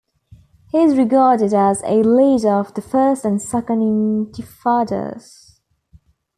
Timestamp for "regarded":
0.97-1.53